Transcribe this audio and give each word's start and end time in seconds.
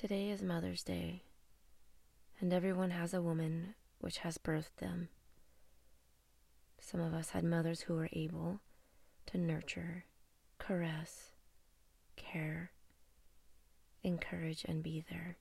Today 0.00 0.30
is 0.30 0.42
Mother's 0.42 0.82
Day, 0.82 1.24
and 2.40 2.54
everyone 2.54 2.88
has 2.88 3.12
a 3.12 3.20
woman 3.20 3.74
which 3.98 4.16
has 4.20 4.38
birthed 4.38 4.76
them. 4.78 5.10
Some 6.80 7.02
of 7.02 7.12
us 7.12 7.28
had 7.28 7.44
mothers 7.44 7.82
who 7.82 7.92
were 7.92 8.08
able 8.14 8.60
to 9.26 9.36
nurture, 9.36 10.06
caress, 10.58 11.32
care, 12.16 12.70
encourage, 14.02 14.64
and 14.64 14.82
be 14.82 15.04
there, 15.10 15.36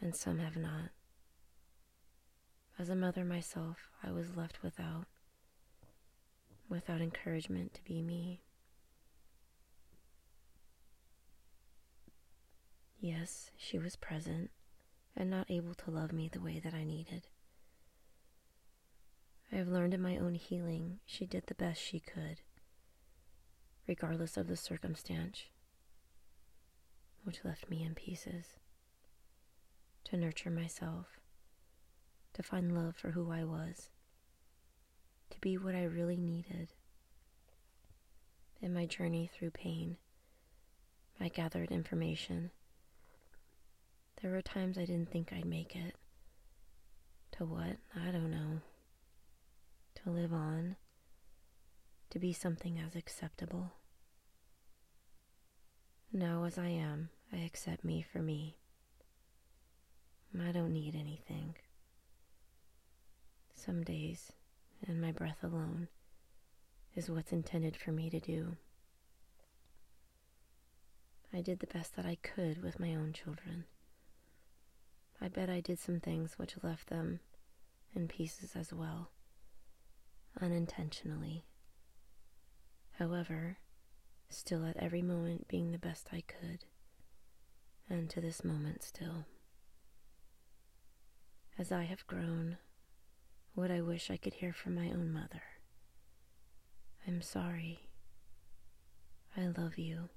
and 0.00 0.14
some 0.14 0.38
have 0.38 0.56
not. 0.56 0.90
As 2.78 2.88
a 2.88 2.94
mother 2.94 3.24
myself, 3.24 3.88
I 4.04 4.12
was 4.12 4.36
left 4.36 4.62
without, 4.62 5.06
without 6.68 7.00
encouragement 7.00 7.74
to 7.74 7.82
be 7.82 8.00
me. 8.00 8.42
Yes, 13.04 13.50
she 13.56 13.80
was 13.80 13.96
present 13.96 14.52
and 15.16 15.28
not 15.28 15.50
able 15.50 15.74
to 15.74 15.90
love 15.90 16.12
me 16.12 16.28
the 16.28 16.40
way 16.40 16.60
that 16.60 16.72
I 16.72 16.84
needed. 16.84 17.26
I 19.50 19.56
have 19.56 19.66
learned 19.66 19.92
in 19.92 20.00
my 20.00 20.16
own 20.16 20.36
healing 20.36 21.00
she 21.04 21.26
did 21.26 21.48
the 21.48 21.56
best 21.56 21.82
she 21.82 21.98
could, 21.98 22.42
regardless 23.88 24.36
of 24.36 24.46
the 24.46 24.56
circumstance, 24.56 25.42
which 27.24 27.44
left 27.44 27.68
me 27.68 27.82
in 27.82 27.96
pieces. 27.96 28.60
To 30.04 30.16
nurture 30.16 30.50
myself, 30.50 31.18
to 32.34 32.42
find 32.44 32.72
love 32.72 32.94
for 32.94 33.10
who 33.10 33.32
I 33.32 33.42
was, 33.42 33.90
to 35.30 35.40
be 35.40 35.58
what 35.58 35.74
I 35.74 35.82
really 35.82 36.16
needed. 36.16 36.68
In 38.60 38.72
my 38.72 38.86
journey 38.86 39.28
through 39.34 39.50
pain, 39.50 39.96
I 41.18 41.26
gathered 41.26 41.72
information 41.72 42.52
there 44.22 44.30
were 44.30 44.40
times 44.40 44.78
I 44.78 44.84
didn't 44.84 45.10
think 45.10 45.32
I'd 45.32 45.44
make 45.44 45.74
it. 45.74 45.96
To 47.32 47.44
what? 47.44 47.76
I 47.94 48.12
don't 48.12 48.30
know. 48.30 48.60
To 50.04 50.10
live 50.10 50.32
on. 50.32 50.76
To 52.10 52.18
be 52.20 52.32
something 52.32 52.78
as 52.78 52.94
acceptable. 52.94 53.72
Now, 56.12 56.44
as 56.44 56.56
I 56.56 56.68
am, 56.68 57.10
I 57.32 57.38
accept 57.38 57.84
me 57.84 58.04
for 58.12 58.20
me. 58.20 58.56
I 60.40 60.52
don't 60.52 60.72
need 60.72 60.94
anything. 60.94 61.56
Some 63.54 63.82
days, 63.82 64.32
and 64.86 65.00
my 65.00 65.10
breath 65.10 65.42
alone, 65.42 65.88
is 66.94 67.10
what's 67.10 67.32
intended 67.32 67.76
for 67.76 67.90
me 67.90 68.08
to 68.10 68.20
do. 68.20 68.56
I 71.32 71.40
did 71.40 71.60
the 71.60 71.66
best 71.66 71.96
that 71.96 72.06
I 72.06 72.16
could 72.16 72.62
with 72.62 72.78
my 72.78 72.94
own 72.94 73.12
children. 73.12 73.64
I 75.22 75.28
bet 75.28 75.48
I 75.48 75.60
did 75.60 75.78
some 75.78 76.00
things 76.00 76.36
which 76.36 76.62
left 76.64 76.88
them 76.88 77.20
in 77.94 78.08
pieces 78.08 78.56
as 78.56 78.72
well, 78.72 79.10
unintentionally. 80.40 81.44
However, 82.98 83.58
still 84.28 84.66
at 84.66 84.76
every 84.78 85.00
moment 85.00 85.46
being 85.46 85.70
the 85.70 85.78
best 85.78 86.08
I 86.12 86.22
could, 86.22 86.64
and 87.88 88.10
to 88.10 88.20
this 88.20 88.42
moment 88.42 88.82
still. 88.82 89.26
As 91.56 91.70
I 91.70 91.84
have 91.84 92.04
grown, 92.08 92.56
what 93.54 93.70
I 93.70 93.80
wish 93.80 94.10
I 94.10 94.16
could 94.16 94.34
hear 94.34 94.52
from 94.52 94.74
my 94.74 94.90
own 94.90 95.12
mother. 95.12 95.42
I'm 97.06 97.22
sorry. 97.22 97.88
I 99.36 99.46
love 99.46 99.78
you. 99.78 100.08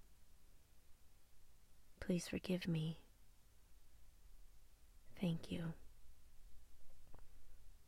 Please 2.00 2.28
forgive 2.28 2.68
me. 2.68 3.02
Thank 5.20 5.52
you. 5.52 5.74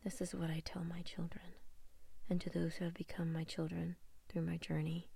This 0.03 0.21
is 0.21 0.33
what 0.33 0.49
I 0.49 0.61
tell 0.63 0.83
my 0.83 1.01
children, 1.01 1.43
and 2.29 2.39
to 2.41 2.49
those 2.49 2.75
who 2.75 2.85
have 2.85 2.93
become 2.93 3.33
my 3.33 3.43
children 3.43 3.97
through 4.29 4.43
my 4.43 4.57
journey. 4.57 5.09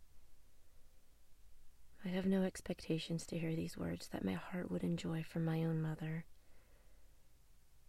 I 2.04 2.10
have 2.10 2.26
no 2.26 2.44
expectations 2.44 3.26
to 3.28 3.38
hear 3.38 3.56
these 3.56 3.78
words 3.78 4.10
that 4.10 4.26
my 4.26 4.34
heart 4.34 4.70
would 4.72 4.84
enjoy 4.84 5.24
from 5.24 5.46
my 5.46 5.64
own 5.64 5.82
mother. 5.82 6.26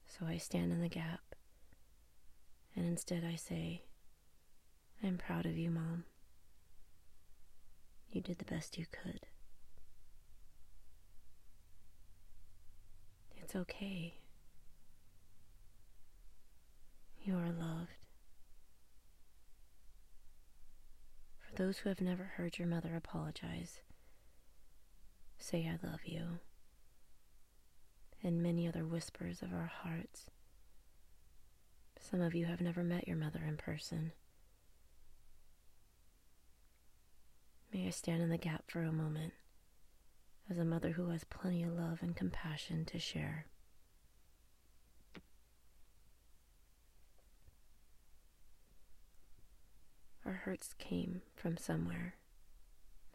So 0.06 0.27
I 0.27 0.37
stand 0.37 0.71
in 0.71 0.81
the 0.81 0.88
gap, 0.88 1.34
and 2.77 2.87
instead 2.87 3.25
I 3.25 3.37
say, 3.37 3.82
I'm 5.03 5.19
proud 5.19 5.47
of 5.47 5.56
you, 5.56 5.71
Mom. 5.71 6.05
You 8.11 8.21
did 8.21 8.38
the 8.38 8.44
best 8.44 8.78
you 8.78 8.87
could. 8.93 9.27
It's 13.53 13.61
okay. 13.61 14.15
You 17.23 17.35
are 17.35 17.51
loved. 17.51 17.91
For 21.39 21.55
those 21.57 21.77
who 21.77 21.91
have 21.91 22.01
never 22.01 22.25
heard 22.37 22.57
your 22.57 22.67
mother 22.67 22.97
apologize, 22.97 23.83
say 25.37 25.69
I 25.69 25.87
love 25.87 26.01
you, 26.07 26.39
and 28.23 28.43
many 28.43 28.67
other 28.67 28.87
whispers 28.87 29.43
of 29.43 29.53
our 29.53 29.71
hearts. 29.83 30.31
Some 32.01 32.23
of 32.23 32.35
you 32.35 32.47
have 32.47 32.62
never 32.62 32.83
met 32.83 33.07
your 33.07 33.19
mother 33.19 33.43
in 33.47 33.59
person. 33.59 34.12
May 37.71 37.87
I 37.87 37.91
stand 37.91 38.23
in 38.23 38.31
the 38.31 38.39
gap 38.39 38.65
for 38.71 38.83
a 38.83 38.93
moment 38.93 39.35
as 40.53 40.59
a 40.59 40.65
mother 40.67 40.91
who 40.91 41.09
has 41.09 41.25
plenty 41.25 41.63
of 41.63 41.73
love 41.73 42.01
and 42.03 42.15
compassion 42.15 42.85
to 42.85 42.99
share. 42.99 43.47
Our 50.27 50.35
hurts 50.35 50.75
came 50.79 51.23
from 51.35 51.57
somewhere 51.57 52.17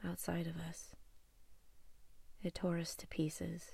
outside 0.03 0.47
of 0.47 0.57
us. 0.57 0.95
It 2.41 2.55
tore 2.55 2.79
us 2.79 2.95
to 2.95 3.05
pieces, 3.05 3.73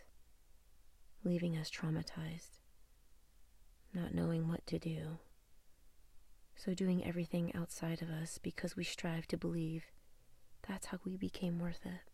leaving 1.23 1.55
us 1.55 1.71
traumatized, 1.71 2.59
not 3.93 4.13
knowing 4.13 4.49
what 4.49 4.67
to 4.67 4.77
do. 4.77 5.19
So, 6.57 6.73
doing 6.73 7.05
everything 7.05 7.55
outside 7.55 8.01
of 8.01 8.09
us 8.09 8.39
because 8.39 8.75
we 8.75 8.83
strive 8.83 9.25
to 9.27 9.37
believe 9.37 9.85
that's 10.67 10.87
how 10.87 10.99
we 11.05 11.15
became 11.15 11.59
worth 11.59 11.85
it. 11.85 12.12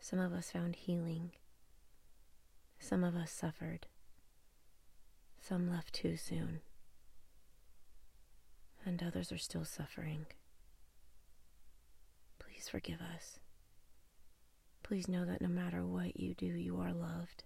Some 0.00 0.18
of 0.18 0.32
us 0.32 0.50
found 0.50 0.76
healing, 0.76 1.32
some 2.78 3.04
of 3.04 3.14
us 3.14 3.30
suffered, 3.30 3.86
some 5.40 5.70
left 5.70 5.92
too 5.92 6.16
soon 6.16 6.60
and 8.88 9.02
others 9.02 9.30
are 9.30 9.38
still 9.38 9.64
suffering. 9.64 10.26
Please 12.38 12.68
forgive 12.68 13.00
us. 13.00 13.38
Please 14.82 15.08
know 15.08 15.26
that 15.26 15.42
no 15.42 15.48
matter 15.48 15.84
what 15.84 16.18
you 16.18 16.34
do, 16.34 16.46
you 16.46 16.80
are 16.80 16.94
loved. 16.94 17.44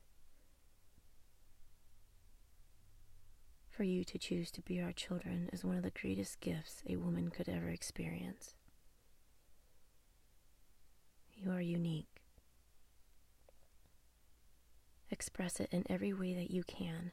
For 3.68 3.82
you 3.82 4.04
to 4.04 4.18
choose 4.18 4.50
to 4.52 4.62
be 4.62 4.80
our 4.80 4.92
children 4.92 5.50
is 5.52 5.64
one 5.64 5.76
of 5.76 5.82
the 5.82 5.90
greatest 5.90 6.40
gifts 6.40 6.82
a 6.88 6.96
woman 6.96 7.30
could 7.30 7.48
ever 7.48 7.68
experience. 7.68 8.54
You 11.34 11.50
are 11.50 11.60
unique. 11.60 12.11
Express 15.12 15.60
it 15.60 15.68
in 15.70 15.84
every 15.90 16.14
way 16.14 16.32
that 16.32 16.50
you 16.50 16.64
can, 16.64 17.12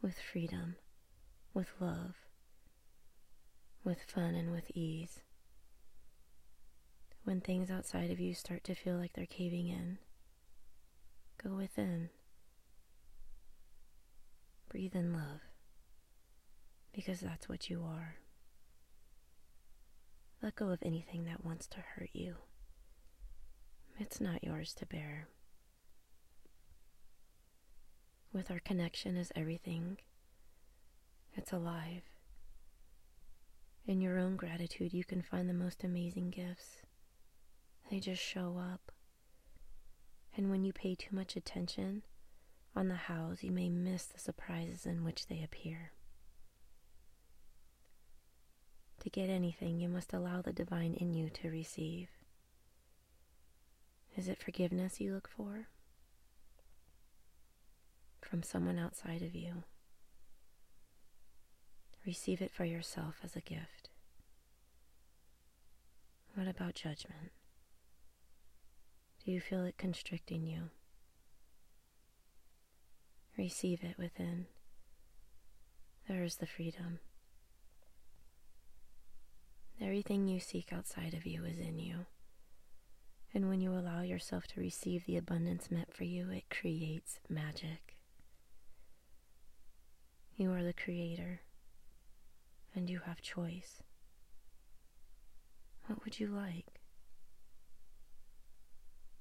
with 0.00 0.16
freedom, 0.16 0.76
with 1.52 1.66
love, 1.80 2.14
with 3.82 3.98
fun 4.06 4.36
and 4.36 4.52
with 4.52 4.70
ease. 4.74 5.22
When 7.24 7.40
things 7.40 7.68
outside 7.68 8.12
of 8.12 8.20
you 8.20 8.32
start 8.32 8.62
to 8.64 8.76
feel 8.76 8.96
like 8.96 9.14
they're 9.14 9.26
caving 9.26 9.66
in, 9.66 9.98
go 11.42 11.56
within. 11.56 12.10
Breathe 14.68 14.94
in 14.94 15.12
love, 15.12 15.40
because 16.94 17.18
that's 17.18 17.48
what 17.48 17.68
you 17.68 17.82
are. 17.84 18.18
Let 20.40 20.54
go 20.54 20.68
of 20.68 20.78
anything 20.80 21.24
that 21.24 21.44
wants 21.44 21.66
to 21.66 21.78
hurt 21.96 22.10
you. 22.12 22.36
It's 23.98 24.20
not 24.20 24.44
yours 24.44 24.74
to 24.74 24.86
bear. 24.86 25.26
With 28.32 28.50
our 28.50 28.60
connection 28.60 29.18
as 29.18 29.30
everything, 29.36 29.98
it's 31.34 31.52
alive. 31.52 32.02
In 33.86 34.00
your 34.00 34.18
own 34.18 34.36
gratitude, 34.36 34.94
you 34.94 35.04
can 35.04 35.20
find 35.20 35.48
the 35.48 35.54
most 35.54 35.84
amazing 35.84 36.30
gifts. 36.30 36.78
They 37.90 38.00
just 38.00 38.22
show 38.22 38.58
up. 38.58 38.90
And 40.34 40.50
when 40.50 40.64
you 40.64 40.72
pay 40.72 40.94
too 40.94 41.14
much 41.14 41.36
attention 41.36 42.04
on 42.74 42.88
the 42.88 42.94
hows, 42.94 43.42
you 43.42 43.52
may 43.52 43.68
miss 43.68 44.06
the 44.06 44.18
surprises 44.18 44.86
in 44.86 45.04
which 45.04 45.26
they 45.26 45.42
appear. 45.42 45.92
To 49.00 49.10
get 49.10 49.28
anything, 49.28 49.78
you 49.78 49.90
must 49.90 50.14
allow 50.14 50.40
the 50.40 50.54
divine 50.54 50.94
in 50.94 51.12
you 51.12 51.28
to 51.28 51.50
receive. 51.50 52.08
Is 54.16 54.28
it 54.28 54.42
forgiveness 54.42 55.00
you 55.00 55.12
look 55.12 55.28
for? 55.28 55.66
From 58.32 58.42
someone 58.42 58.78
outside 58.78 59.20
of 59.20 59.34
you, 59.34 59.62
receive 62.06 62.40
it 62.40 62.50
for 62.50 62.64
yourself 62.64 63.16
as 63.22 63.36
a 63.36 63.42
gift. 63.42 63.90
What 66.32 66.48
about 66.48 66.74
judgment? 66.74 67.32
Do 69.22 69.32
you 69.32 69.38
feel 69.38 69.66
it 69.66 69.76
constricting 69.76 70.46
you? 70.46 70.70
Receive 73.36 73.84
it 73.84 73.98
within. 73.98 74.46
There 76.08 76.24
is 76.24 76.36
the 76.36 76.46
freedom. 76.46 77.00
Everything 79.78 80.26
you 80.26 80.40
seek 80.40 80.72
outside 80.72 81.12
of 81.12 81.26
you 81.26 81.44
is 81.44 81.58
in 81.58 81.78
you. 81.78 82.06
And 83.34 83.50
when 83.50 83.60
you 83.60 83.74
allow 83.74 84.00
yourself 84.00 84.46
to 84.46 84.60
receive 84.60 85.04
the 85.04 85.18
abundance 85.18 85.70
meant 85.70 85.92
for 85.92 86.04
you, 86.04 86.30
it 86.30 86.44
creates 86.48 87.20
magic. 87.28 87.91
You 90.36 90.52
are 90.52 90.64
the 90.64 90.72
creator, 90.72 91.42
and 92.74 92.88
you 92.88 93.00
have 93.06 93.20
choice. 93.20 93.82
What 95.86 96.02
would 96.04 96.18
you 96.18 96.26
like? 96.26 96.80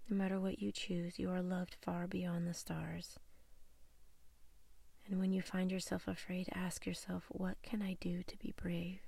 No 0.09 0.15
matter 0.15 0.39
what 0.39 0.61
you 0.61 0.71
choose, 0.71 1.19
you 1.19 1.29
are 1.29 1.41
loved 1.41 1.75
far 1.81 2.07
beyond 2.07 2.47
the 2.47 2.53
stars. 2.53 3.17
And 5.07 5.19
when 5.19 5.31
you 5.31 5.41
find 5.41 5.71
yourself 5.71 6.07
afraid, 6.07 6.49
ask 6.53 6.85
yourself, 6.85 7.25
what 7.29 7.61
can 7.61 7.81
I 7.81 7.97
do 7.99 8.23
to 8.23 8.37
be 8.37 8.53
brave? 8.55 8.99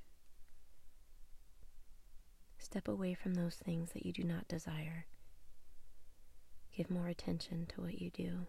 Step 2.58 2.88
away 2.88 3.14
from 3.14 3.34
those 3.36 3.56
things 3.56 3.92
that 3.92 4.06
you 4.06 4.12
do 4.12 4.24
not 4.24 4.48
desire. 4.48 5.06
Give 6.76 6.90
more 6.90 7.08
attention 7.08 7.66
to 7.68 7.82
what 7.82 8.00
you 8.02 8.10
do. 8.10 8.48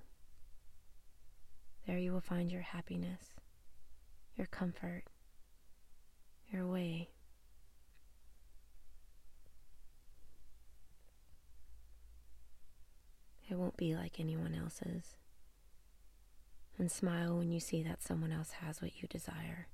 There 1.87 1.99
you 1.99 2.13
will 2.13 2.21
find 2.21 2.51
your 2.51 2.63
happiness, 2.63 3.35
your 4.37 4.47
comfort, 4.47 5.05
your 6.49 6.67
way. 6.67 7.11
It 13.49 13.57
won't 13.57 13.77
be 13.77 13.95
like 13.95 14.19
anyone 14.19 14.55
else's. 14.55 15.17
And 16.79 16.91
smile 16.91 17.39
when 17.39 17.53
you 17.53 17.61
see 17.61 17.83
that 17.85 18.03
someone 18.03 18.33
else 18.33 18.51
has 18.53 18.83
what 18.83 19.01
you 19.01 19.07
desire. 19.09 19.69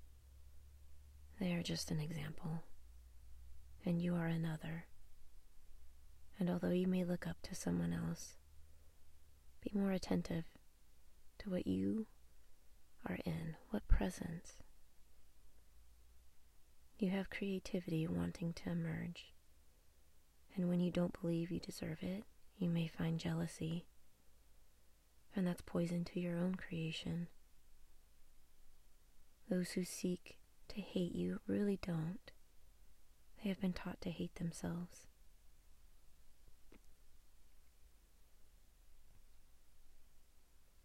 They 1.38 1.54
are 1.54 1.62
just 1.62 1.90
an 1.90 2.00
example 2.00 2.62
and 3.84 4.02
you 4.02 4.14
are 4.14 4.26
another. 4.26 4.84
And 6.38 6.50
although 6.50 6.70
you 6.70 6.86
may 6.86 7.04
look 7.04 7.26
up 7.26 7.36
to 7.44 7.54
someone 7.54 7.92
else, 7.92 8.34
be 9.62 9.70
more 9.74 9.92
attentive 9.92 10.44
to 11.38 11.50
what 11.50 11.66
you 11.66 12.06
are 13.08 13.18
in, 13.24 13.56
what 13.70 13.88
presence. 13.88 14.54
You 16.98 17.10
have 17.10 17.30
creativity 17.30 18.06
wanting 18.06 18.52
to 18.54 18.70
emerge. 18.70 19.32
And 20.54 20.68
when 20.68 20.80
you 20.80 20.90
don't 20.90 21.18
believe 21.20 21.50
you 21.50 21.60
deserve 21.60 22.02
it, 22.02 22.24
you 22.58 22.68
may 22.68 22.88
find 22.88 23.18
jealousy. 23.18 23.86
And 25.34 25.46
that's 25.46 25.62
poison 25.62 26.04
to 26.06 26.20
your 26.20 26.36
own 26.36 26.56
creation. 26.56 27.28
Those 29.48 29.70
who 29.72 29.84
seek 29.84 30.38
to 30.68 30.80
hate 30.80 31.14
you 31.14 31.40
really 31.46 31.78
don't. 31.84 32.32
They 33.42 33.48
have 33.48 33.60
been 33.60 33.72
taught 33.72 34.00
to 34.02 34.10
hate 34.10 34.34
themselves. 34.34 35.06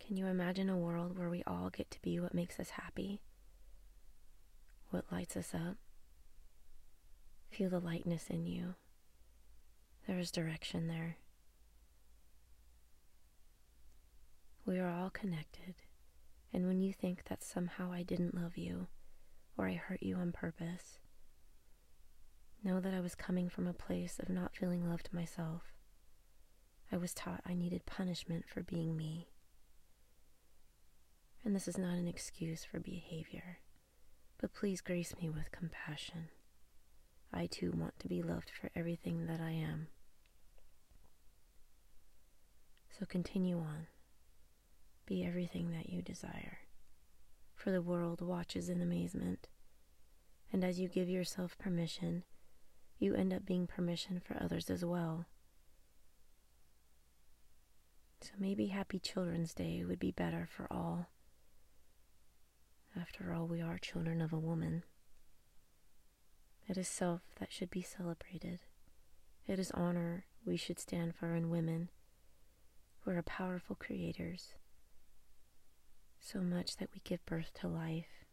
Can 0.05 0.17
you 0.17 0.27
imagine 0.27 0.69
a 0.69 0.77
world 0.77 1.17
where 1.17 1.29
we 1.29 1.43
all 1.47 1.69
get 1.69 1.89
to 1.91 2.01
be 2.01 2.19
what 2.19 2.33
makes 2.33 2.59
us 2.59 2.71
happy? 2.71 3.21
What 4.91 5.05
lights 5.11 5.35
us 5.35 5.53
up? 5.53 5.77
Feel 7.49 7.69
the 7.69 7.79
lightness 7.79 8.29
in 8.29 8.45
you. 8.45 8.75
There 10.07 10.19
is 10.19 10.29
direction 10.31 10.87
there. 10.87 11.17
We 14.65 14.79
are 14.79 14.89
all 14.89 15.09
connected, 15.09 15.75
and 16.53 16.67
when 16.67 16.81
you 16.81 16.93
think 16.93 17.23
that 17.29 17.43
somehow 17.43 17.91
I 17.91 18.03
didn't 18.03 18.35
love 18.35 18.57
you, 18.57 18.87
or 19.57 19.67
I 19.67 19.73
hurt 19.73 20.03
you 20.03 20.17
on 20.17 20.31
purpose, 20.31 20.99
Know 22.65 22.79
that 22.79 22.95
I 22.95 22.99
was 22.99 23.13
coming 23.13 23.47
from 23.47 23.67
a 23.67 23.73
place 23.73 24.17
of 24.17 24.27
not 24.27 24.55
feeling 24.55 24.89
loved 24.89 25.13
myself. 25.13 25.61
I 26.91 26.97
was 26.97 27.13
taught 27.13 27.43
I 27.45 27.53
needed 27.53 27.85
punishment 27.85 28.45
for 28.47 28.63
being 28.63 28.97
me. 28.97 29.27
And 31.45 31.55
this 31.55 31.67
is 31.67 31.77
not 31.77 31.93
an 31.93 32.07
excuse 32.07 32.65
for 32.65 32.79
behavior, 32.79 33.59
but 34.41 34.51
please 34.51 34.81
grace 34.81 35.13
me 35.21 35.29
with 35.29 35.51
compassion. 35.51 36.29
I 37.31 37.45
too 37.45 37.71
want 37.71 37.99
to 37.99 38.07
be 38.07 38.23
loved 38.23 38.49
for 38.49 38.71
everything 38.75 39.27
that 39.27 39.39
I 39.39 39.51
am. 39.51 39.87
So 42.97 43.05
continue 43.05 43.59
on. 43.59 43.85
Be 45.05 45.23
everything 45.23 45.71
that 45.71 45.87
you 45.87 46.01
desire, 46.01 46.59
for 47.53 47.69
the 47.69 47.81
world 47.81 48.21
watches 48.21 48.67
in 48.67 48.81
amazement. 48.81 49.47
And 50.51 50.63
as 50.63 50.79
you 50.79 50.87
give 50.87 51.07
yourself 51.07 51.59
permission, 51.59 52.23
you 52.97 53.13
end 53.13 53.31
up 53.31 53.45
being 53.45 53.67
permission 53.67 54.19
for 54.19 54.35
others 54.41 54.71
as 54.71 54.83
well. 54.83 55.27
So 58.21 58.31
maybe 58.39 58.67
Happy 58.67 58.97
Children's 58.97 59.53
Day 59.53 59.83
would 59.85 59.99
be 59.99 60.11
better 60.11 60.47
for 60.49 60.65
all. 60.71 61.07
After 62.99 63.33
all, 63.33 63.45
we 63.45 63.61
are 63.61 63.77
children 63.77 64.21
of 64.21 64.31
a 64.31 64.39
woman. 64.39 64.83
It 66.67 66.77
is 66.77 66.87
self 66.87 67.21
that 67.39 67.51
should 67.51 67.69
be 67.69 67.81
celebrated. 67.81 68.59
It 69.47 69.59
is 69.59 69.71
honor 69.71 70.25
we 70.45 70.57
should 70.57 70.79
stand 70.79 71.15
for 71.15 71.35
in 71.35 71.49
women 71.49 71.89
who 73.01 73.11
are 73.11 73.21
powerful 73.21 73.75
creators, 73.75 74.55
so 76.19 76.41
much 76.41 76.77
that 76.77 76.89
we 76.93 77.01
give 77.03 77.25
birth 77.25 77.51
to 77.61 77.67
life 77.67 78.25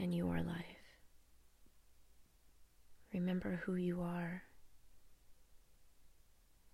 And 0.00 0.14
you 0.14 0.30
are 0.30 0.42
life. 0.42 0.64
Remember 3.12 3.60
who 3.66 3.74
you 3.74 4.00
are 4.00 4.44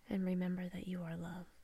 and 0.08 0.25
remember 0.25 0.68
that 0.68 0.87
you 0.87 1.02
are 1.02 1.16
loved. 1.16 1.55